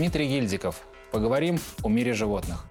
Дмитрий 0.00 0.28
Гильдиков. 0.28 0.76
Поговорим 1.12 1.58
о 1.82 1.90
мире 1.90 2.14
животных. 2.14 2.64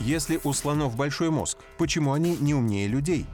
Если 0.00 0.40
у 0.42 0.54
слонов 0.54 0.96
большой 0.96 1.28
мозг, 1.28 1.58
почему 1.76 2.14
они 2.14 2.38
не 2.38 2.54
умнее 2.54 2.88
людей? 2.88 3.26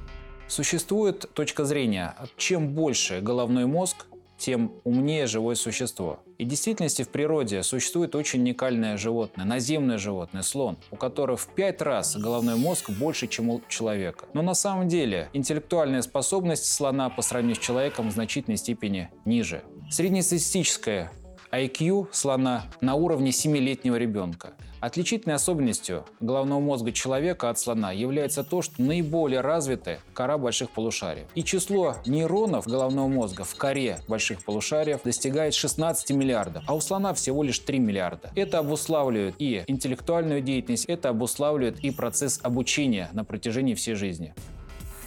Существует 0.49 1.33
точка 1.35 1.65
зрения, 1.65 2.17
чем 2.37 2.71
больше 2.71 3.21
головной 3.21 3.67
мозг, 3.67 4.07
тем 4.43 4.73
умнее 4.83 5.29
живое 5.29 5.55
существо. 5.55 6.19
И 6.37 6.45
в 6.45 6.49
действительности 6.49 7.03
в 7.03 7.11
природе 7.11 7.63
существует 7.63 8.17
очень 8.17 8.41
уникальное 8.41 8.97
животное, 8.97 9.47
наземное 9.47 9.99
животное, 9.99 10.43
слон, 10.43 10.79
у 10.91 10.97
которого 10.97 11.37
в 11.37 11.47
пять 11.55 11.81
раз 11.81 12.17
головной 12.17 12.57
мозг 12.57 12.91
больше, 12.91 13.29
чем 13.29 13.51
у 13.51 13.63
человека. 13.69 14.27
Но 14.35 14.43
на 14.43 14.55
самом 14.55 14.89
деле 14.89 15.29
интеллектуальная 15.33 16.03
способность 16.03 16.67
слона 16.67 17.09
по 17.09 17.23
сравнению 17.23 17.55
с 17.55 17.61
человеком 17.61 18.09
в 18.09 18.13
значительной 18.13 18.57
степени 18.57 19.11
ниже. 19.25 19.63
Среднестатистическая 19.91 21.13
IQ 21.53 22.09
слона 22.11 22.65
на 22.81 22.97
уровне 22.97 23.31
7-летнего 23.31 23.95
ребенка. 23.95 24.55
Отличительной 24.83 25.37
особенностью 25.37 26.05
головного 26.19 26.59
мозга 26.59 26.91
человека 26.91 27.49
от 27.49 27.57
слона 27.57 27.93
является 27.93 28.43
то, 28.43 28.63
что 28.63 28.83
наиболее 28.83 29.41
развиты 29.41 30.01
кора 30.13 30.39
больших 30.39 30.71
полушарий. 30.71 31.23
И 31.37 31.45
число 31.45 31.95
нейронов 32.05 32.67
головного 32.67 33.07
мозга 33.07 33.45
в 33.45 33.55
коре 33.55 34.01
больших 34.09 34.43
полушариев 34.43 35.05
достигает 35.05 35.55
16 35.55 36.11
миллиардов, 36.11 36.65
а 36.67 36.75
у 36.75 36.81
слона 36.81 37.15
всего 37.15 37.45
лишь 37.45 37.61
3 37.61 37.79
миллиарда. 37.79 38.33
Это 38.35 38.59
обуславливает 38.59 39.37
и 39.39 39.63
интеллектуальную 39.69 40.41
деятельность, 40.41 40.87
это 40.87 41.11
обуславливает 41.11 41.79
и 41.79 41.93
процесс 41.93 42.41
обучения 42.43 43.09
на 43.13 43.25
протяжении 43.25 43.75
всей 43.75 43.95
жизни. 43.95 44.35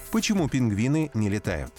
Почему 0.09 0.47
пингвины 0.47 1.11
не 1.13 1.27
летают? 1.27 1.73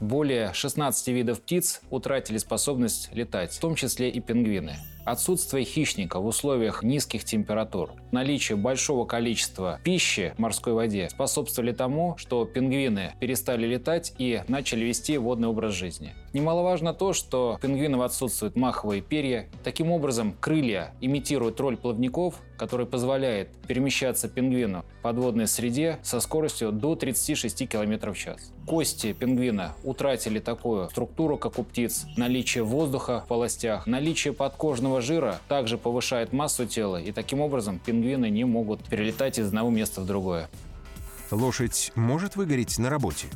Более 0.00 0.52
16 0.52 1.06
видов 1.14 1.42
птиц 1.42 1.80
утратили 1.90 2.38
способность 2.38 3.08
летать, 3.12 3.52
в 3.52 3.60
том 3.60 3.76
числе 3.76 4.10
и 4.10 4.18
пингвины. 4.18 4.74
Отсутствие 5.04 5.64
хищника 5.64 6.20
в 6.20 6.26
условиях 6.26 6.82
низких 6.82 7.24
температур, 7.24 7.90
наличие 8.12 8.56
большого 8.56 9.04
количества 9.04 9.80
пищи 9.82 10.32
в 10.36 10.38
морской 10.38 10.74
воде 10.74 11.08
способствовали 11.10 11.72
тому, 11.72 12.16
что 12.18 12.44
пингвины 12.44 13.14
перестали 13.18 13.66
летать 13.66 14.14
и 14.18 14.42
начали 14.46 14.84
вести 14.84 15.18
водный 15.18 15.48
образ 15.48 15.74
жизни. 15.74 16.14
Немаловажно 16.32 16.94
то, 16.94 17.12
что 17.12 17.58
пингвинов 17.60 18.00
отсутствуют 18.00 18.56
маховые 18.56 19.02
перья. 19.02 19.48
Таким 19.62 19.90
образом, 19.90 20.34
крылья 20.40 20.94
имитируют 21.02 21.60
роль 21.60 21.76
плавников, 21.76 22.36
который 22.56 22.86
позволяет 22.86 23.50
перемещаться 23.68 24.28
пингвину 24.28 24.84
в 24.98 25.02
подводной 25.02 25.46
среде 25.46 25.98
со 26.02 26.20
скоростью 26.20 26.72
до 26.72 26.94
36 26.94 27.68
км 27.68 28.12
в 28.12 28.16
час. 28.16 28.52
Кости 28.66 29.12
пингвина 29.12 29.74
утратили 29.84 30.38
такую 30.38 30.88
структуру, 30.88 31.36
как 31.36 31.58
у 31.58 31.64
птиц. 31.64 32.06
Наличие 32.16 32.64
воздуха 32.64 33.22
в 33.24 33.28
полостях, 33.28 33.86
наличие 33.86 34.32
подкожного 34.32 35.02
жира 35.02 35.38
также 35.48 35.76
повышает 35.76 36.32
массу 36.32 36.64
тела, 36.64 36.96
и 36.96 37.12
таким 37.12 37.40
образом 37.40 37.78
пингвины 37.78 38.30
не 38.30 38.44
могут 38.44 38.82
перелетать 38.84 39.38
из 39.38 39.48
одного 39.48 39.68
места 39.70 40.00
в 40.00 40.06
другое. 40.06 40.48
Лошадь 41.30 41.92
может 41.94 42.36
выгореть 42.36 42.78
на 42.78 42.88
работе? 42.88 43.28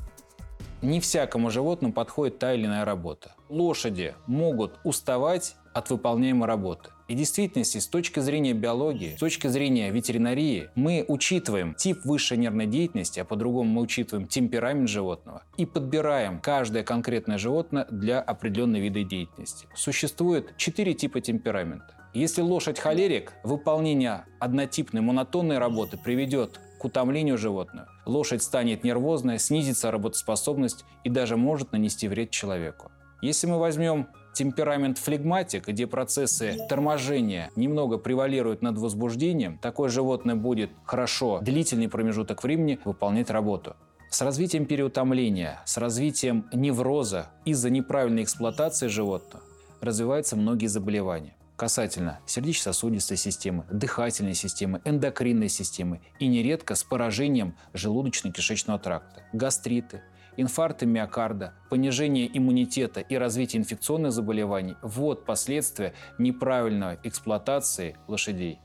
Не 0.83 1.01
всякому 1.01 1.51
животному 1.51 1.95
подходит 1.95 2.39
та 2.39 2.55
или 2.55 2.67
иная 2.67 2.85
работа. 2.85 3.33
Лошади 3.49 4.15
могут 4.27 4.79
уставать 4.85 5.57
от 5.73 5.91
выполняемой 5.91 6.47
работы. 6.47 6.91
И 7.09 7.15
в 7.15 7.19
действительности, 7.19 7.79
с 7.79 7.87
точки 7.87 8.21
зрения 8.21 8.53
биологии, 8.53 9.15
с 9.15 9.21
точки 9.21 9.47
зрения 9.47 9.91
ветеринарии, 9.91 10.71
мы 10.75 11.05
учитываем 11.07 11.75
тип 11.75 12.05
высшей 12.05 12.37
нервной 12.37 12.67
деятельности, 12.67 13.21
а 13.21 13.25
по-другому 13.25 13.71
мы 13.71 13.83
учитываем 13.83 14.27
темперамент 14.27 14.89
животного 14.89 15.43
и 15.57 15.67
подбираем 15.67 16.41
каждое 16.41 16.83
конкретное 16.83 17.39
животное 17.39 17.87
для 17.91 18.21
определенной 18.21 18.81
вида 18.81 19.05
деятельности. 19.05 19.69
Существует 19.75 20.57
четыре 20.57 20.95
типа 20.95 21.21
темперамента. 21.21 21.95
Если 22.13 22.41
лошадь 22.41 22.79
холерик, 22.79 23.35
выполнение 23.45 24.25
однотипной 24.41 25.03
монотонной 25.03 25.59
работы 25.59 25.99
приведет 25.99 26.59
утомлению 26.87 27.37
животного. 27.37 27.89
Лошадь 28.07 28.43
станет 28.43 28.85
нервозной, 28.85 29.39
снизится 29.39 29.91
работоспособность 29.91 30.85
и 31.05 31.11
даже 31.11 31.37
может 31.37 31.73
нанести 31.73 32.09
вред 32.09 32.31
человеку. 32.31 32.91
Если 33.21 33.47
мы 33.47 33.59
возьмем 33.59 34.09
темперамент 34.35 34.99
флегматик, 34.99 35.69
где 35.69 35.87
процессы 35.87 36.57
торможения 36.69 37.51
немного 37.57 37.99
превалируют 37.99 38.63
над 38.63 38.79
возбуждением, 38.79 39.59
такое 39.59 39.89
животное 39.89 40.35
будет 40.35 40.71
хорошо 40.85 41.41
длительный 41.41 41.89
промежуток 41.89 42.43
времени 42.43 42.79
выполнять 42.85 43.31
работу. 43.31 43.77
С 44.11 44.23
развитием 44.23 44.67
переутомления, 44.67 45.61
с 45.65 45.79
развитием 45.79 46.47
невроза 46.53 47.27
из-за 47.45 47.71
неправильной 47.71 48.23
эксплуатации 48.23 48.87
животного 48.87 49.43
развиваются 49.81 50.37
многие 50.37 50.69
заболевания 50.69 51.37
касательно 51.57 52.21
сердечно-сосудистой 52.27 53.17
системы, 53.17 53.65
дыхательной 53.71 54.35
системы, 54.35 54.81
эндокринной 54.85 55.49
системы 55.49 56.01
и 56.19 56.27
нередко 56.27 56.75
с 56.75 56.85
поражением 56.85 57.57
желудочно-кишечного 57.73 58.79
тракта, 58.79 59.25
гастриты, 59.33 60.03
инфаркты 60.37 60.87
миокарда, 60.87 61.55
понижение 61.71 62.31
иммунитета 62.37 63.01
и 63.01 63.17
развитие 63.17 63.61
инфекционных 63.61 64.13
заболеваний– 64.13 64.77
вот 64.83 65.25
последствия 65.25 65.95
неправильной 66.19 66.99
эксплуатации 67.03 67.97
лошадей. 68.07 68.59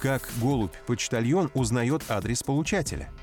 Как 0.00 0.28
голубь-почтальон 0.40 1.50
узнает 1.54 2.02
адрес 2.08 2.42
получателя– 2.42 3.08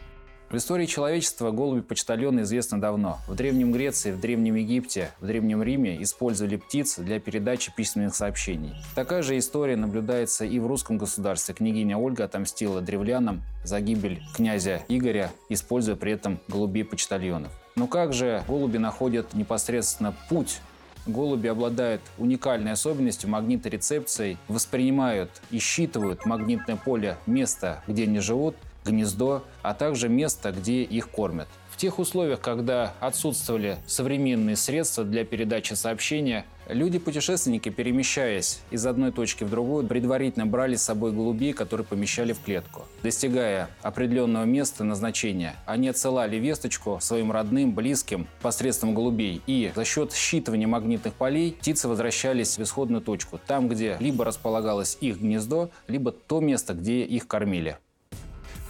в 0.54 0.58
истории 0.58 0.86
человечества 0.86 1.50
голуби-почтальоны 1.50 2.42
известны 2.42 2.78
давно. 2.78 3.18
В 3.28 3.34
Древнем 3.34 3.72
Греции, 3.72 4.12
в 4.12 4.20
Древнем 4.20 4.54
Египте, 4.54 5.10
в 5.20 5.26
Древнем 5.26 5.64
Риме 5.64 6.00
использовали 6.04 6.58
птиц 6.58 7.00
для 7.00 7.20
передачи 7.20 7.74
письменных 7.76 8.14
сообщений. 8.14 8.76
Такая 8.94 9.24
же 9.24 9.36
история 9.40 9.76
наблюдается 9.76 10.46
и 10.46 10.60
в 10.60 10.68
русском 10.68 11.00
государстве. 11.00 11.56
Княгиня 11.56 11.98
Ольга 11.98 12.26
отомстила 12.26 12.82
древлянам 12.82 13.42
за 13.64 13.82
гибель 13.82 14.22
князя 14.36 14.84
Игоря, 14.90 15.32
используя 15.50 15.96
при 15.96 16.12
этом 16.12 16.40
голубей-почтальонов. 16.48 17.52
Но 17.76 17.88
как 17.88 18.14
же 18.14 18.44
голуби 18.48 18.78
находят 18.78 19.34
непосредственно 19.34 20.14
путь 20.30 20.62
Голуби 21.06 21.48
обладают 21.48 22.02
уникальной 22.18 22.72
особенностью 22.72 23.30
магниторецепцией, 23.30 24.38
воспринимают 24.48 25.30
и 25.52 25.60
считывают 25.60 26.26
магнитное 26.26 26.78
поле 26.78 27.18
места, 27.26 27.84
где 27.88 28.04
они 28.04 28.20
живут, 28.20 28.56
гнездо, 28.86 29.44
а 29.62 29.74
также 29.74 30.10
место, 30.10 30.52
где 30.52 30.84
их 30.84 31.10
кормят. 31.10 31.48
В 31.74 31.78
тех 31.78 31.98
условиях, 31.98 32.40
когда 32.40 32.94
отсутствовали 33.00 33.78
современные 33.88 34.56
средства 34.56 35.04
для 35.04 35.26
передачи 35.26 35.74
сообщения, 35.74 36.46
люди-путешественники, 36.68 37.70
перемещаясь 37.70 38.60
из 38.70 38.86
одной 38.86 39.12
точки 39.12 39.44
в 39.44 39.50
другую, 39.50 39.88
предварительно 39.88 40.46
брали 40.46 40.76
с 40.76 40.84
собой 40.84 41.12
голубей, 41.12 41.52
которые 41.52 41.84
помещали 41.84 42.34
в 42.34 42.42
клетку. 42.42 42.84
Достигая 43.02 43.70
определенного 43.82 44.44
места 44.44 44.84
назначения, 44.84 45.56
они 45.66 45.90
отсылали 45.90 46.36
весточку 46.38 47.00
своим 47.02 47.32
родным, 47.32 47.74
близким 47.74 48.28
посредством 48.44 48.94
голубей. 48.94 49.42
И 49.48 49.72
за 49.76 49.84
счет 49.84 50.12
считывания 50.12 50.68
магнитных 50.68 51.16
полей 51.16 51.54
птицы 51.54 51.88
возвращались 51.88 52.56
в 52.56 52.62
исходную 52.62 53.02
точку, 53.02 53.40
там, 53.48 53.68
где 53.68 53.98
либо 54.00 54.24
располагалось 54.24 54.96
их 55.02 55.20
гнездо, 55.20 55.72
либо 55.88 56.12
то 56.12 56.40
место, 56.40 56.76
где 56.76 57.02
их 57.02 57.28
кормили. 57.28 57.80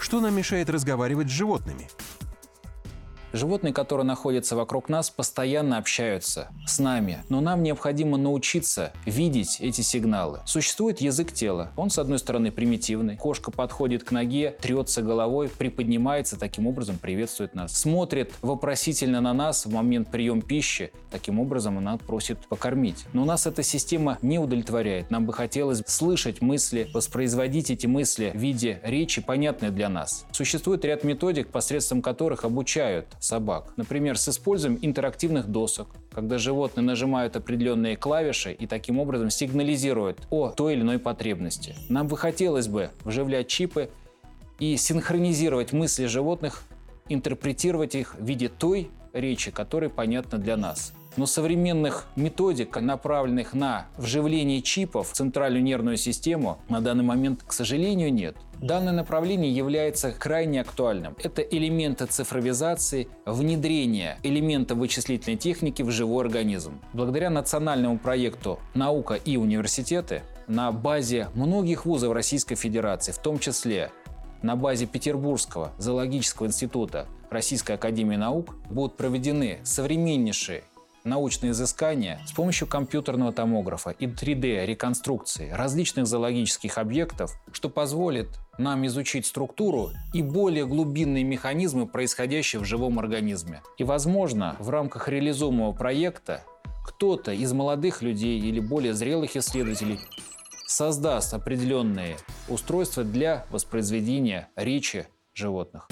Что 0.03 0.19
нам 0.19 0.36
мешает 0.36 0.69
разговаривать 0.69 1.30
с 1.30 1.31
животными? 1.31 1.88
Животные, 3.34 3.74
которые 3.74 4.06
находятся 4.06 4.56
вокруг 4.56 4.90
нас, 4.90 5.10
постоянно 5.10 5.80
общаются 5.80 6.50
с 6.68 6.78
нами, 6.78 7.24
но 7.30 7.42
нам 7.42 7.64
необходимо 7.64 8.16
научиться 8.16 8.94
видеть 9.08 9.58
эти 9.59 9.82
сигналы. 9.82 10.41
Существует 10.46 11.02
язык 11.02 11.32
тела. 11.32 11.72
Он, 11.76 11.90
с 11.90 11.97
одной 11.97 12.20
стороны, 12.20 12.52
примитивный. 12.52 13.18
Кошка 13.18 13.50
подходит 13.50 14.03
к 14.03 14.12
ноге, 14.12 14.56
трется 14.62 15.02
головой, 15.02 15.50
приподнимается, 15.50 16.38
таким 16.38 16.68
образом 16.68 17.00
приветствует 17.00 17.56
нас. 17.56 17.76
Смотрит 17.76 18.32
вопросительно 18.44 19.20
на 19.20 19.34
нас 19.34 19.66
в 19.66 19.74
момент 19.74 20.12
приема 20.12 20.44
пищи, 20.44 20.91
таким 21.09 21.40
образом 21.40 21.79
она 21.79 21.97
просит 21.97 22.38
покормить. 22.47 23.06
Но 23.14 23.24
у 23.24 23.26
нас 23.26 23.47
эта 23.47 23.64
система 23.64 24.20
не 24.22 24.38
удовлетворяет. 24.38 25.09
Нам 25.09 25.26
бы 25.26 25.34
хотелось 25.34 25.82
слышать 25.88 26.44
мысли, 26.44 26.88
воспроизводить 26.94 27.72
эти 27.72 27.88
мысли 27.88 28.29
в 28.32 28.38
виде 28.38 28.79
речи, 28.84 29.24
понятной 29.24 29.72
для 29.72 29.90
нас. 29.90 30.28
Существует 30.32 30.86
ряд 30.86 31.03
методик, 31.03 31.47
посредством 31.47 32.03
которых 32.03 32.46
обучают 32.46 33.08
собак. 33.23 33.73
Например, 33.78 34.17
с 34.17 34.28
использованием 34.28 34.79
интерактивных 34.84 35.47
досок, 35.47 35.87
когда 36.11 36.37
животные 36.37 36.84
нажимают 36.84 37.35
определенные 37.35 37.96
клавиши 37.96 38.52
и 38.52 38.67
таким 38.67 38.99
образом 38.99 39.29
сигнализируют 39.29 40.28
о 40.29 40.49
той 40.49 40.73
или 40.73 40.81
иной 40.81 40.99
потребности. 40.99 41.75
Нам 41.90 42.08
бы 42.08 42.17
хотелось 42.17 42.67
бы 42.67 42.90
вживлять 43.05 43.47
чипы 43.47 43.90
и 44.59 44.75
синхронизировать 44.75 45.72
мысли 45.72 46.05
животных, 46.05 46.64
интерпретировать 47.08 47.96
их 47.96 48.16
в 48.16 48.23
виде 48.25 48.49
той 48.49 48.90
речи, 49.14 49.52
которая 49.52 49.90
понятна 49.90 50.37
для 50.37 50.58
нас. 50.58 50.93
Но 51.16 51.26
современных 51.26 52.08
методик, 52.16 52.80
направленных 52.80 53.54
на 53.54 53.86
вживление 53.98 54.62
чипов 54.62 55.12
в 55.12 55.14
центральную 55.14 55.64
нервную 55.64 55.98
систему, 55.98 56.60
на 56.70 56.82
данный 56.82 57.04
момент, 57.04 57.44
к 57.46 57.54
сожалению, 57.54 58.12
нет. 58.12 58.36
Данное 58.60 58.94
направление 58.94 59.52
является 59.52 60.12
крайне 60.12 60.62
актуальным. 60.62 61.16
Это 61.22 61.42
элементы 61.42 62.06
цифровизации, 62.06 63.10
внедрения 63.26 64.18
элементов 64.24 64.78
вычислительной 64.78 65.38
техники 65.38 65.82
в 65.82 65.92
живой 65.92 66.26
организм. 66.26 66.80
Благодаря 66.94 67.30
национальному 67.30 68.00
проекту 68.00 68.60
«Наука 68.74 69.16
и 69.16 69.38
университеты» 69.38 70.24
на 70.48 70.72
базе 70.72 71.28
многих 71.36 71.86
вузов 71.86 72.14
Российской 72.14 72.56
Федерации, 72.56 73.12
в 73.12 73.18
том 73.18 73.38
числе 73.38 73.92
на 74.42 74.56
базе 74.56 74.86
Петербургского 74.86 75.72
зоологического 75.78 76.48
института 76.48 77.08
Российской 77.30 77.74
Академии 77.74 78.16
Наук 78.16 78.56
будут 78.70 78.98
проведены 78.98 79.60
современнейшие 79.64 80.64
научные 81.03 81.52
изыскания 81.52 82.20
с 82.26 82.32
помощью 82.32 82.67
компьютерного 82.67 83.32
томографа 83.32 83.91
и 83.91 84.08
3D-реконструкции 84.08 85.50
различных 85.50 86.08
зоологических 86.08 86.78
объектов, 86.78 87.32
что 87.52 87.70
позволит 87.70 88.28
нам 88.58 88.85
изучить 88.88 89.26
структуру 89.26 89.91
и 90.14 90.22
более 90.22 90.66
глубинные 90.66 91.23
механизмы, 91.23 91.88
происходящие 91.88 92.61
в 92.61 92.66
живом 92.66 93.00
организме. 93.00 93.61
И, 93.78 93.84
возможно, 93.84 94.55
в 94.59 94.70
рамках 94.70 95.08
реализуемого 95.08 95.72
проекта 95.73 96.44
кто-то 96.85 97.32
из 97.32 97.52
молодых 97.53 98.02
людей 98.02 98.40
или 98.40 98.59
более 98.59 98.94
зрелых 98.94 99.35
исследователей 99.35 100.00
создаст 100.67 101.34
определенные 101.34 102.17
устройства 102.47 103.03
для 103.03 103.46
воспроизведения 103.50 104.50
речи 104.55 105.08
животных. 105.34 105.88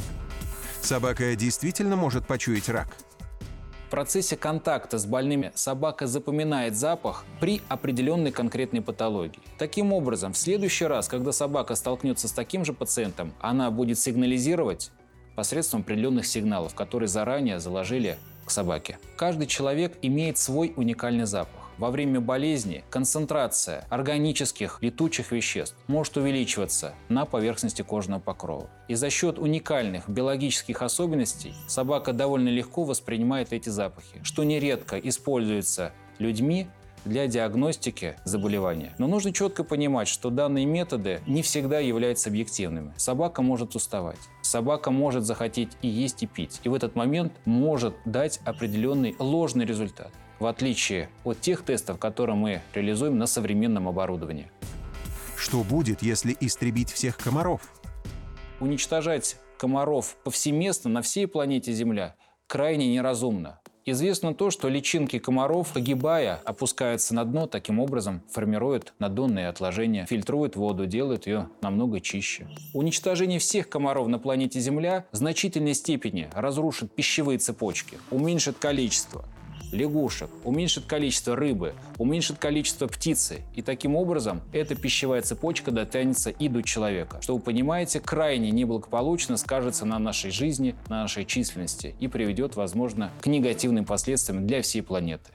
Собака 0.81 1.36
действительно 1.36 1.96
может 1.96 2.25
почуять 2.25 2.68
рак? 2.68 2.98
Процессе 3.92 4.38
контакта 4.38 4.98
с 4.98 5.06
больными 5.06 5.52
собака 5.54 6.08
запоминает 6.08 6.78
запах 6.78 7.26
при 7.42 7.62
определенной 7.68 8.32
конкретной 8.32 8.82
патологии. 8.82 9.42
Таким 9.58 9.92
образом, 9.92 10.32
в 10.32 10.38
следующий 10.38 10.86
раз, 10.86 11.10
когда 11.10 11.34
собака 11.34 11.76
столкнется 11.76 12.30
с 12.30 12.32
таким 12.32 12.64
же 12.64 12.72
пациентом, 12.72 13.34
она 13.42 13.70
будет 13.70 14.00
сигнализировать 14.00 14.92
посредством 15.36 15.82
определенных 15.82 16.26
сигналов, 16.26 16.74
которые 16.74 17.10
заранее 17.10 17.60
заложили 17.60 18.18
к 18.46 18.52
собаке. 18.52 18.98
Каждый 19.18 19.48
человек 19.48 19.98
имеет 20.02 20.38
свой 20.38 20.72
уникальный 20.78 21.26
запах 21.26 21.61
во 21.78 21.92
время 21.92 22.20
болезни 22.22 22.84
концентрация 22.90 23.86
органических 23.90 24.78
летучих 24.82 25.32
веществ 25.32 25.76
может 25.88 26.18
увеличиваться 26.18 26.94
на 27.10 27.26
поверхности 27.26 27.82
кожного 27.82 28.20
покрова. 28.20 28.70
И 28.88 28.96
за 28.96 29.10
счет 29.10 29.40
уникальных 29.40 30.10
биологических 30.10 30.82
особенностей 30.82 31.54
собака 31.68 32.14
довольно 32.14 32.50
легко 32.50 32.84
воспринимает 32.84 33.54
эти 33.54 33.70
запахи, 33.70 34.20
что 34.24 34.44
нередко 34.44 34.98
используется 34.98 35.92
людьми 36.20 36.68
для 37.06 37.28
диагностики 37.28 38.16
заболевания. 38.24 38.94
Но 38.98 39.08
нужно 39.08 39.34
четко 39.34 39.64
понимать, 39.64 40.08
что 40.08 40.30
данные 40.30 40.66
методы 40.66 41.20
не 41.26 41.42
всегда 41.42 41.80
являются 41.80 42.30
объективными. 42.30 42.94
Собака 42.98 43.42
может 43.42 43.76
уставать. 43.76 44.20
Собака 44.42 44.92
может 44.92 45.24
захотеть 45.24 45.72
и 45.82 45.88
есть, 45.88 46.24
и 46.24 46.28
пить. 46.28 46.60
И 46.64 46.70
в 46.70 46.74
этот 46.74 46.96
момент 46.96 47.34
может 47.46 47.96
дать 48.06 48.40
определенный 48.46 49.16
ложный 49.20 49.66
результат 49.66 50.12
в 50.42 50.48
отличие 50.48 51.10
от 51.24 51.40
тех 51.40 51.62
тестов, 51.64 52.00
которые 52.00 52.36
мы 52.36 52.62
реализуем 52.74 53.18
на 53.20 53.28
современном 53.28 53.88
оборудовании. 53.88 54.52
Что 55.38 55.64
будет, 55.64 56.02
если 56.02 56.36
истребить 56.40 56.92
всех 56.92 57.18
комаров? 57.18 57.62
Уничтожать 58.60 59.38
комаров 59.58 60.18
повсеместно 60.24 60.90
на 60.90 61.04
всей 61.04 61.28
планете 61.28 61.72
Земля 61.74 62.16
крайне 62.48 62.92
неразумно. 62.92 63.60
Известно 63.86 64.34
то, 64.34 64.50
что 64.50 64.68
личинки 64.68 65.20
комаров, 65.20 65.74
погибая, 65.74 66.40
опускаются 66.44 67.14
на 67.14 67.24
дно, 67.24 67.46
таким 67.46 67.80
образом 67.80 68.24
формируют 68.32 68.94
надонные 68.98 69.48
отложения, 69.48 70.08
фильтруют 70.08 70.56
воду, 70.56 70.88
делают 70.88 71.28
ее 71.28 71.50
намного 71.62 72.00
чище. 72.00 72.48
Уничтожение 72.74 73.38
всех 73.40 73.70
комаров 73.70 74.08
на 74.08 74.18
планете 74.18 74.60
Земля 74.60 75.06
в 75.12 75.18
значительной 75.18 75.76
степени 75.76 76.30
разрушит 76.34 76.94
пищевые 76.96 77.40
цепочки, 77.40 77.98
уменьшит 78.12 78.58
количество, 78.58 79.26
лягушек, 79.72 80.30
уменьшит 80.44 80.86
количество 80.86 81.36
рыбы, 81.36 81.74
уменьшит 81.98 82.38
количество 82.38 82.88
птицы. 82.88 83.42
И 83.56 83.62
таким 83.62 83.96
образом 83.96 84.42
эта 84.54 84.76
пищевая 84.76 85.22
цепочка 85.22 85.72
дотянется 85.72 86.30
и 86.30 86.48
до 86.48 86.64
человека. 86.64 87.20
Что 87.22 87.36
вы 87.36 87.42
понимаете, 87.42 88.00
крайне 88.00 88.52
неблагополучно 88.52 89.38
скажется 89.38 89.86
на 89.86 90.00
нашей 90.00 90.32
жизни, 90.32 90.76
на 90.90 91.04
нашей 91.04 91.26
численности 91.26 91.96
и 92.00 92.08
приведет, 92.08 92.56
возможно, 92.56 93.12
к 93.22 93.28
негативным 93.28 93.86
последствиям 93.86 94.48
для 94.48 94.62
всей 94.62 94.82
планеты. 94.82 95.32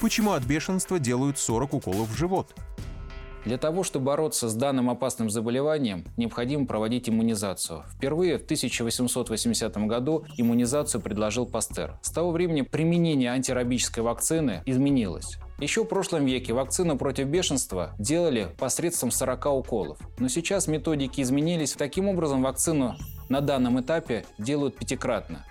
Почему 0.00 0.32
от 0.32 0.44
бешенства 0.44 0.98
делают 0.98 1.38
40 1.38 1.74
уколов 1.74 2.08
в 2.10 2.16
живот? 2.16 2.54
Для 3.44 3.58
того, 3.58 3.82
чтобы 3.82 4.06
бороться 4.06 4.48
с 4.48 4.54
данным 4.54 4.88
опасным 4.88 5.28
заболеванием, 5.28 6.04
необходимо 6.16 6.66
проводить 6.66 7.10
иммунизацию. 7.10 7.84
Впервые 7.94 8.38
в 8.38 8.44
1880 8.44 9.76
году 9.86 10.24
иммунизацию 10.38 11.02
предложил 11.02 11.44
Пастер. 11.44 11.98
С 12.00 12.10
того 12.10 12.30
времени 12.30 12.62
применение 12.62 13.30
антирабической 13.30 14.02
вакцины 14.02 14.62
изменилось. 14.64 15.36
Еще 15.58 15.84
в 15.84 15.88
прошлом 15.88 16.24
веке 16.24 16.54
вакцину 16.54 16.96
против 16.96 17.26
бешенства 17.26 17.94
делали 17.98 18.48
посредством 18.58 19.10
40 19.10 19.46
уколов. 19.46 19.98
Но 20.18 20.28
сейчас 20.28 20.66
методики 20.66 21.20
изменились. 21.20 21.74
Таким 21.74 22.08
образом, 22.08 22.42
вакцину 22.42 22.96
на 23.28 23.40
данном 23.40 23.80
этапе 23.80 24.24
делают 24.38 24.76
пятикратно. 24.76 25.44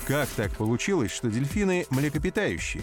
Как 0.08 0.28
так 0.30 0.52
получилось, 0.54 1.12
что 1.12 1.30
дельфины 1.30 1.86
млекопитающие? 1.92 2.82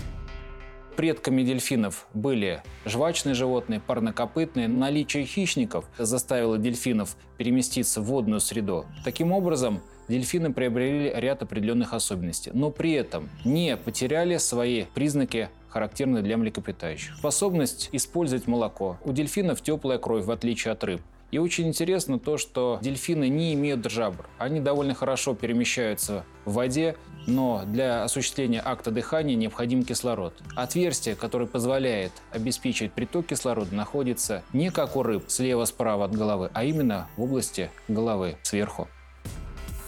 Предками 0.97 1.43
дельфинов 1.43 2.07
были 2.15 2.63
жвачные 2.85 3.35
животные, 3.35 3.81
парнокопытные. 3.81 4.69
Наличие 4.69 5.25
хищников 5.25 5.85
заставило 5.99 6.59
дельфинов 6.59 7.17
переместиться 7.37 8.01
в 8.01 8.05
водную 8.05 8.41
среду. 8.41 8.87
Таким 9.05 9.33
образом, 9.33 9.81
дельфины 10.09 10.53
приобрели 10.53 11.13
ряд 11.15 11.43
определенных 11.43 11.93
особенностей, 11.93 12.51
но 12.55 12.71
при 12.71 12.93
этом 12.93 13.29
не 13.45 13.77
потеряли 13.77 14.37
свои 14.39 14.85
признаки 14.95 15.51
характерные 15.69 16.23
для 16.23 16.37
млекопитающих. 16.37 17.17
Способность 17.17 17.91
использовать 17.93 18.47
молоко. 18.47 18.99
У 19.05 19.13
дельфинов 19.13 19.61
теплая 19.61 19.99
кровь, 19.99 20.25
в 20.25 20.31
отличие 20.31 20.73
от 20.73 20.83
рыб. 20.85 21.01
И 21.31 21.37
очень 21.37 21.69
интересно 21.69 22.19
то, 22.19 22.39
что 22.39 22.79
дельфины 22.81 23.29
не 23.29 23.53
имеют 23.53 23.89
жабр. 23.91 24.27
Они 24.39 24.61
довольно 24.61 24.95
хорошо 24.95 25.35
перемещаются 25.35 26.25
в 26.47 26.55
воде, 26.55 26.97
но 27.27 27.63
для 27.67 28.05
осуществления 28.05 28.63
акта 28.65 28.91
дыхания 28.91 29.35
необходим 29.35 29.85
кислород. 29.85 30.35
Отверстие, 30.57 31.15
которое 31.15 31.47
позволяет 31.47 32.13
обеспечить 32.31 32.93
приток 32.93 33.27
кислорода, 33.27 33.75
находится 33.75 34.43
не 34.53 34.71
как 34.71 34.97
у 34.97 35.03
рыб 35.03 35.25
слева-справа 35.29 36.07
от 36.07 36.15
головы, 36.15 36.51
а 36.55 36.65
именно 36.65 37.09
в 37.17 37.23
области 37.23 37.71
головы 37.89 38.37
сверху. 38.43 38.89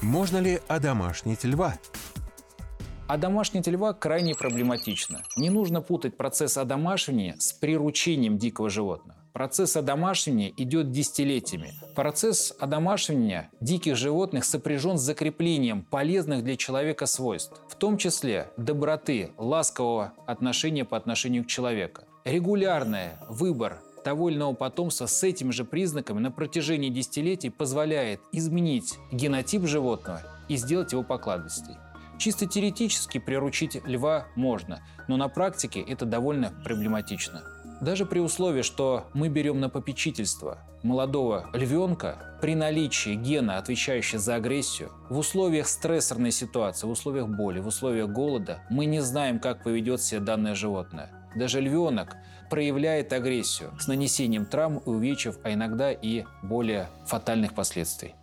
Можно 0.03 0.39
ли 0.39 0.61
одомашнить 0.69 1.45
льва? 1.45 1.75
А 3.07 3.19
домашнее 3.19 3.63
льва 3.67 3.93
крайне 3.93 4.35
проблематично. 4.35 5.23
Не 5.37 5.51
нужно 5.51 5.83
путать 5.83 6.17
процесс 6.17 6.57
одомашивания 6.57 7.35
с 7.39 7.53
приручением 7.53 8.39
дикого 8.39 8.71
животного. 8.71 9.20
Процесс 9.33 9.77
одомашивания 9.77 10.53
идет 10.57 10.91
десятилетиями. 10.91 11.73
Процесс 11.95 12.53
одомашивания 12.59 13.51
диких 13.61 13.97
животных 13.97 14.45
сопряжен 14.45 14.99
с 14.99 15.03
закреплением 15.03 15.83
полезных 15.83 16.43
для 16.43 16.57
человека 16.57 17.07
свойств, 17.07 17.61
в 17.69 17.77
том 17.77 17.97
числе 17.97 18.49
доброты, 18.57 19.31
ласкового 19.39 20.13
отношения 20.27 20.85
по 20.85 20.97
отношению 20.97 21.45
к 21.45 21.47
человеку. 21.47 22.03
Регулярный 22.25 23.11
выбор 23.29 23.81
того 24.03 24.31
или 24.31 24.37
иного 24.37 24.55
потомства 24.55 25.07
с 25.07 25.23
этими 25.23 25.53
же 25.53 25.65
признаками 25.65 26.19
на 26.19 26.33
протяжении 26.33 26.89
десятилетий 26.89 27.51
позволяет 27.51 28.21
изменить 28.33 28.99
генотип 29.13 29.65
животного 29.67 30.23
и 30.49 30.57
сделать 30.57 30.93
его 30.93 31.05
покладистей. 31.05 31.77
Чисто 32.19 32.47
теоретически 32.47 33.19
приручить 33.19 33.81
льва 33.87 34.27
можно, 34.35 34.83
но 35.09 35.17
на 35.17 35.29
практике 35.29 35.81
это 35.81 36.05
довольно 36.05 36.53
проблематично. 36.65 37.43
Даже 37.81 38.05
при 38.05 38.19
условии, 38.19 38.61
что 38.61 39.07
мы 39.15 39.29
берем 39.29 39.59
на 39.59 39.71
попечительство 39.71 40.59
молодого 40.83 41.49
львенка 41.55 42.37
при 42.43 42.55
наличии 42.55 43.15
гена, 43.15 43.57
отвечающего 43.57 44.19
за 44.19 44.35
агрессию, 44.35 44.91
в 45.09 45.19
условиях 45.19 45.67
стрессорной 45.67 46.31
ситуации, 46.31 46.87
в 46.87 46.91
условиях 46.91 47.29
боли, 47.29 47.61
в 47.61 47.67
условиях 47.67 48.11
голода, 48.11 48.63
мы 48.69 48.85
не 48.85 49.01
знаем, 49.01 49.41
как 49.41 49.63
поведет 49.63 50.03
себя 50.03 50.21
данное 50.21 50.55
животное. 50.55 51.11
Даже 51.35 51.61
львенок 51.61 52.17
проявляет 52.51 53.13
агрессию 53.13 53.73
с 53.81 53.87
нанесением 53.87 54.45
травм 54.45 54.79
и 54.79 54.89
увечьев, 54.91 55.39
а 55.43 55.53
иногда 55.53 55.91
и 55.91 56.25
более 56.43 56.89
фатальных 57.07 57.55
последствий. 57.55 58.15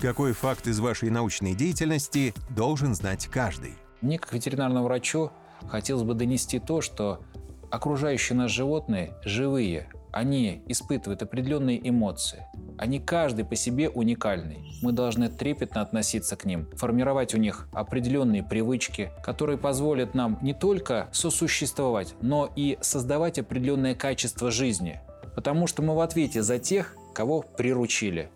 Какой 0.00 0.34
факт 0.34 0.66
из 0.66 0.78
вашей 0.78 1.08
научной 1.08 1.54
деятельности 1.54 2.34
должен 2.50 2.94
знать 2.94 3.28
каждый? 3.28 3.74
Мне, 4.02 4.18
как 4.18 4.34
ветеринарному 4.34 4.84
врачу, 4.84 5.30
хотелось 5.68 6.02
бы 6.02 6.12
донести 6.12 6.58
то, 6.58 6.82
что 6.82 7.20
окружающие 7.70 8.36
нас 8.36 8.50
животные 8.50 9.14
живые, 9.24 9.88
они 10.12 10.62
испытывают 10.66 11.22
определенные 11.22 11.86
эмоции. 11.86 12.46
Они 12.78 12.98
каждый 12.98 13.44
по 13.44 13.54
себе 13.54 13.90
уникальный. 13.90 14.72
Мы 14.80 14.92
должны 14.92 15.28
трепетно 15.28 15.82
относиться 15.82 16.36
к 16.36 16.46
ним, 16.46 16.68
формировать 16.76 17.34
у 17.34 17.38
них 17.38 17.68
определенные 17.72 18.42
привычки, 18.42 19.10
которые 19.22 19.58
позволят 19.58 20.14
нам 20.14 20.38
не 20.40 20.54
только 20.54 21.08
сосуществовать, 21.12 22.14
но 22.22 22.50
и 22.56 22.78
создавать 22.80 23.38
определенное 23.38 23.94
качество 23.94 24.50
жизни. 24.50 25.00
Потому 25.34 25.66
что 25.66 25.82
мы 25.82 25.94
в 25.94 26.00
ответе 26.00 26.42
за 26.42 26.58
тех, 26.58 26.96
кого 27.14 27.42
приручили. 27.42 28.30